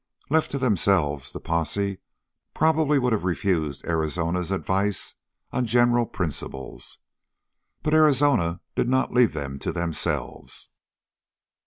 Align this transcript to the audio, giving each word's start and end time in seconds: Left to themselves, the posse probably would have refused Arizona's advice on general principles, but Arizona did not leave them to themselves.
Left 0.31 0.49
to 0.49 0.57
themselves, 0.57 1.31
the 1.31 1.39
posse 1.39 1.99
probably 2.55 2.97
would 2.97 3.13
have 3.13 3.23
refused 3.23 3.85
Arizona's 3.85 4.49
advice 4.49 5.13
on 5.51 5.67
general 5.67 6.07
principles, 6.07 6.97
but 7.83 7.93
Arizona 7.93 8.61
did 8.75 8.89
not 8.89 9.13
leave 9.13 9.33
them 9.33 9.59
to 9.59 9.71
themselves. 9.71 10.71